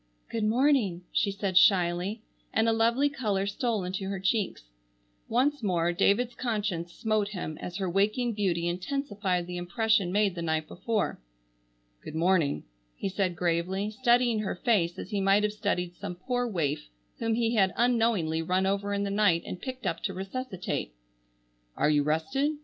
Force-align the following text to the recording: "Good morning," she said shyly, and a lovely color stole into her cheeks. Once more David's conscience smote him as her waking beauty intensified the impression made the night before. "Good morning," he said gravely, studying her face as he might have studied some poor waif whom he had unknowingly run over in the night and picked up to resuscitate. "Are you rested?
"Good 0.31 0.45
morning," 0.45 1.03
she 1.11 1.31
said 1.31 1.59
shyly, 1.59 2.23
and 2.51 2.67
a 2.67 2.73
lovely 2.73 3.07
color 3.07 3.45
stole 3.45 3.83
into 3.83 4.09
her 4.09 4.19
cheeks. 4.19 4.63
Once 5.29 5.61
more 5.61 5.93
David's 5.93 6.33
conscience 6.33 6.91
smote 6.91 7.27
him 7.27 7.55
as 7.61 7.77
her 7.77 7.87
waking 7.87 8.33
beauty 8.33 8.67
intensified 8.67 9.45
the 9.45 9.57
impression 9.57 10.11
made 10.11 10.33
the 10.33 10.41
night 10.41 10.67
before. 10.67 11.19
"Good 12.03 12.15
morning," 12.15 12.63
he 12.95 13.09
said 13.09 13.35
gravely, 13.35 13.91
studying 13.91 14.39
her 14.39 14.55
face 14.55 14.97
as 14.97 15.11
he 15.11 15.21
might 15.21 15.43
have 15.43 15.53
studied 15.53 15.95
some 15.95 16.15
poor 16.15 16.47
waif 16.47 16.89
whom 17.19 17.35
he 17.35 17.53
had 17.53 17.71
unknowingly 17.75 18.41
run 18.41 18.65
over 18.65 18.95
in 18.95 19.03
the 19.03 19.11
night 19.11 19.43
and 19.45 19.61
picked 19.61 19.85
up 19.85 20.01
to 20.01 20.15
resuscitate. 20.15 20.95
"Are 21.77 21.91
you 21.91 22.01
rested? 22.01 22.53